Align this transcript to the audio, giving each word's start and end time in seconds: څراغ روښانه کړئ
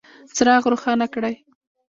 څراغ 0.35 0.63
روښانه 0.71 1.05
کړئ 1.13 1.35